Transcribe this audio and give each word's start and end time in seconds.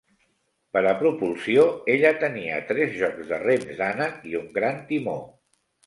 Per 0.77 0.81
a 0.91 0.93
propulsió, 1.01 1.67
ella 1.97 2.13
tenia 2.25 2.59
tres 2.73 2.99
jocs 3.05 3.31
de 3.35 3.43
rems 3.47 3.71
d'ànec 3.83 4.29
i 4.35 4.39
un 4.45 4.53
gran 4.61 4.85
timó. 4.93 5.21